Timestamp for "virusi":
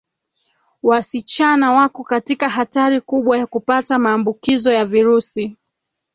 4.85-5.57